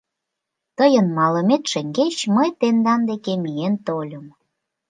Тыйын 0.77 1.07
малымет 1.17 1.63
шеҥгеч 1.71 2.17
мый 2.35 2.49
тендан 2.59 3.01
деке 3.09 3.33
миен 3.43 3.75
тольым... 3.85 4.25